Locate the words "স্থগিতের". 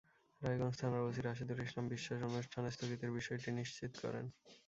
2.75-3.11